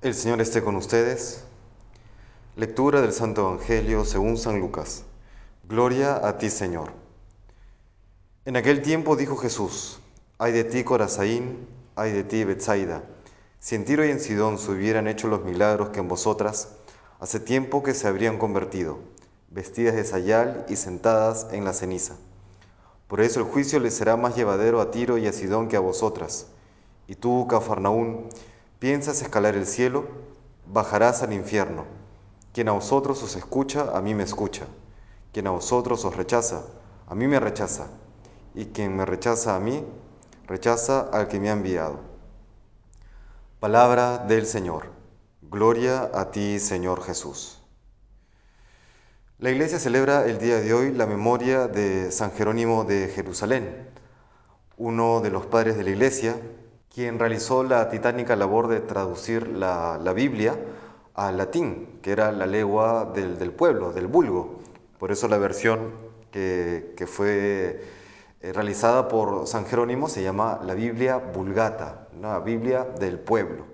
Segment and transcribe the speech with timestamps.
[0.00, 1.42] El Señor esté con ustedes.
[2.54, 5.02] Lectura del Santo Evangelio según San Lucas.
[5.64, 6.92] Gloria a ti, Señor.
[8.44, 9.98] En aquel tiempo dijo Jesús,
[10.38, 11.66] ay de ti, Corazaín,
[11.96, 13.02] ay de ti, Betsaida.
[13.58, 16.68] Si en Tiro y en Sidón se hubieran hecho los milagros que en vosotras,
[17.18, 19.00] hace tiempo que se habrían convertido,
[19.50, 22.14] vestidas de sayal y sentadas en la ceniza.
[23.08, 25.80] Por eso el juicio les será más llevadero a Tiro y a Sidón que a
[25.80, 26.46] vosotras.
[27.08, 28.28] Y tú, Cafarnaún,
[28.78, 30.06] ¿Piensas escalar el cielo?
[30.66, 31.84] Bajarás al infierno.
[32.52, 34.66] Quien a vosotros os escucha, a mí me escucha.
[35.32, 36.62] Quien a vosotros os rechaza,
[37.08, 37.88] a mí me rechaza.
[38.54, 39.84] Y quien me rechaza a mí,
[40.46, 41.98] rechaza al que me ha enviado.
[43.58, 44.92] Palabra del Señor.
[45.42, 47.60] Gloria a ti, Señor Jesús.
[49.40, 53.88] La iglesia celebra el día de hoy la memoria de San Jerónimo de Jerusalén,
[54.76, 56.36] uno de los padres de la iglesia,
[56.94, 60.56] quien realizó la titánica labor de traducir la, Biblia
[61.14, 64.60] al latín, que era la lengua del, pueblo, del vulgo.
[64.98, 65.92] Por eso la versión
[66.30, 67.82] que, fue
[68.40, 73.64] eh, realizada por San Jerónimo se llama la Biblia vulgata, la Biblia del pueblo.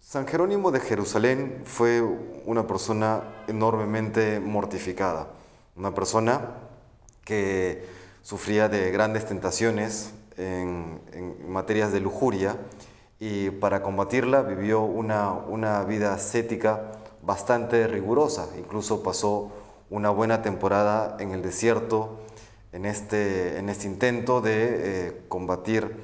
[0.00, 5.28] San Jerónimo de Jerusalén fue una persona enormemente mortificada,
[5.76, 6.50] una persona
[7.24, 7.86] que
[8.20, 11.00] sufría de grandes tentaciones, en,
[11.48, 12.56] materias de lujuria
[13.18, 18.48] y para combatirla vivió una, una vida ascética bastante rigurosa.
[18.58, 19.52] Incluso pasó
[19.90, 22.18] una buena temporada en el desierto
[22.72, 24.54] en este, en este intento de
[25.08, 25.94] eh, combatir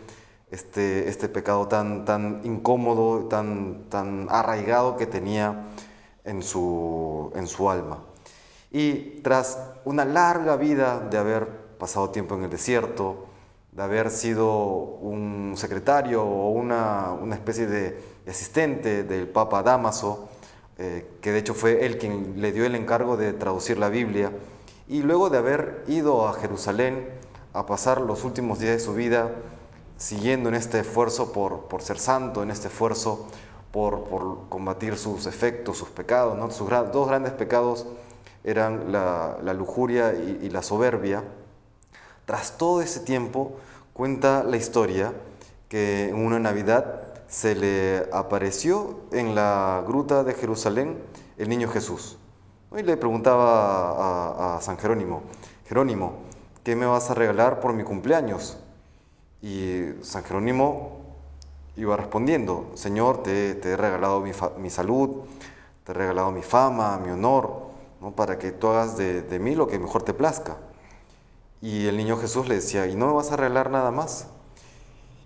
[0.50, 5.66] este, este pecado tan, tan incómodo, tan, tan arraigado que tenía
[6.24, 8.04] en su, en su alma.
[8.70, 13.26] Y tras una larga vida de haber pasado tiempo en el desierto,
[13.78, 17.96] de haber sido un secretario o una, especie de
[18.28, 20.28] asistente del Papa Damaso,
[20.78, 24.32] eh, que de hecho fue él quien le dio el encargo de traducir la Biblia,
[24.88, 27.08] y luego de haber ido a Jerusalén
[27.52, 29.30] a pasar los últimos días de su vida
[29.96, 33.28] siguiendo en este esfuerzo por, ser santo, en este esfuerzo
[33.70, 36.36] por, combatir sus efectos, sus pecados.
[36.36, 36.50] ¿no?
[36.50, 37.86] Sus dos grandes pecados
[38.42, 41.22] eran la, lujuria y la soberbia.
[42.28, 43.52] Tras todo ese tiempo,
[43.94, 45.14] cuenta la historia
[45.70, 51.02] que en una Navidad se le apareció en la gruta de Jerusalén
[51.38, 52.18] el niño Jesús.
[52.76, 55.22] Y le preguntaba a, San Jerónimo,
[55.68, 56.18] Jerónimo,
[56.64, 58.58] ¿qué me vas a regalar por mi cumpleaños?
[59.40, 60.98] Y San Jerónimo
[61.78, 65.22] iba respondiendo, Señor, te, he regalado mi, salud,
[65.82, 67.68] te he regalado mi fama, mi honor,
[68.02, 68.10] ¿no?
[68.10, 70.58] para que tú hagas de, de mí lo que mejor te plazca.
[71.60, 74.26] Y el niño Jesús le decía, ¿y no me vas a arreglar nada más?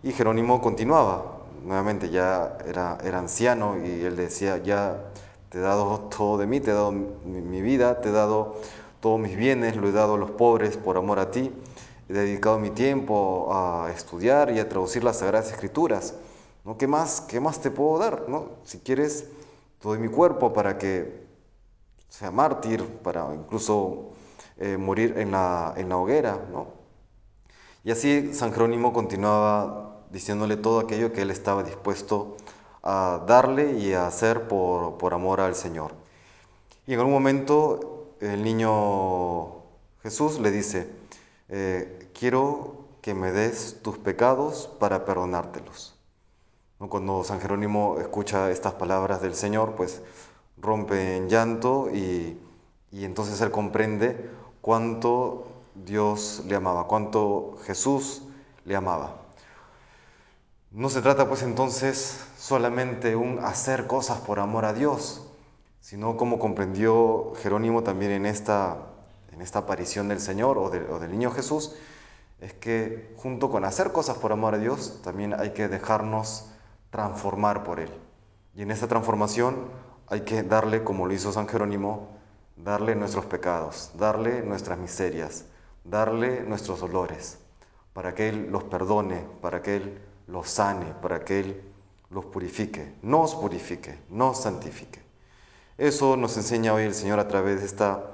[0.03, 5.13] Y Jerónimo continuaba, nuevamente ya era, era anciano y él decía, ya
[5.51, 8.57] te he dado todo de mí, te he dado mi, vida, te he dado
[9.01, 11.53] todos mis bienes, lo he dado a los pobres por amor a ti,
[12.09, 16.15] he dedicado mi tiempo a estudiar y a traducir las Sagradas Escrituras.
[16.65, 16.79] ¿no?
[16.79, 18.25] ¿Qué, más, ¿Qué más te puedo dar?
[18.29, 18.47] ¿no?
[18.65, 19.27] Si quieres,
[19.81, 21.27] te doy mi cuerpo para que
[22.09, 24.13] sea mártir, para incluso
[24.59, 26.69] eh, morir en la, en la hoguera, ¿no?
[27.85, 32.37] Y así San Jerónimo continuaba diciéndole todo aquello que él estaba dispuesto
[32.83, 35.93] a darle y a hacer por, por amor al Señor.
[36.87, 39.63] Y en algún momento el niño
[40.03, 40.89] Jesús le dice,
[41.49, 45.97] eh, quiero que me des tus pecados para perdonártelos.
[46.79, 50.03] Cuando San Jerónimo escucha estas palabras del Señor, pues
[50.57, 52.37] rompe en llanto y,
[52.91, 54.31] y entonces él comprende
[54.63, 58.23] cuánto Dios le amaba, cuánto Jesús
[58.65, 59.17] le amaba.
[60.71, 65.27] No se trata pues entonces solamente un hacer cosas por amor a Dios,
[65.81, 68.79] sino como comprendió Jerónimo también en esta,
[69.33, 71.75] en esta aparición del Señor o, del niño Jesús,
[72.41, 76.47] es que junto con hacer cosas por amor a Dios, también hay que dejarnos
[76.91, 77.91] transformar por Él.
[78.55, 79.69] Y en esa transformación
[80.09, 82.22] hay que darle, como lo hizo San Jerónimo,
[82.57, 85.45] darle nuestros pecados, darle nuestras miserias,
[85.85, 87.39] darle nuestros dolores,
[87.93, 91.63] para que Él los perdone, para que Él los sane, para que Él
[92.11, 95.03] los purifique, nos purifique, nos santifique.
[95.79, 98.13] Eso nos enseña hoy el Señor a través de esta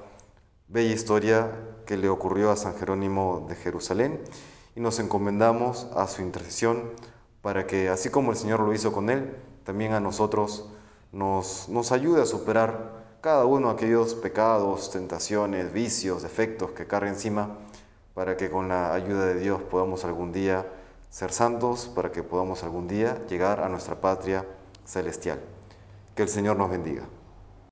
[0.67, 1.51] bella historia
[1.85, 4.21] que le ocurrió a San Jerónimo de Jerusalén
[4.75, 6.91] y nos encomendamos a su intercesión
[7.41, 10.69] para que, así como el Señor lo hizo con él, también a nosotros
[11.11, 17.57] nos, nos ayude a superar cada uno aquellos pecados, tentaciones, vicios, defectos que carga encima,
[18.13, 20.65] para que con la ayuda de Dios podamos algún día
[21.09, 24.45] ser santos, para que podamos algún día llegar a nuestra patria
[24.85, 25.39] celestial.
[26.15, 27.03] Que el Señor nos bendiga.